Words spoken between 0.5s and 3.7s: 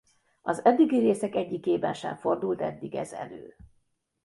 eddigi részek egyikében sem fordult eddig ez elő.